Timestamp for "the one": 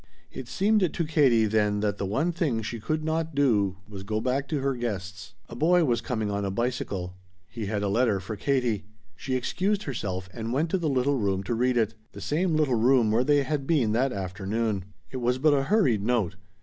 1.99-2.31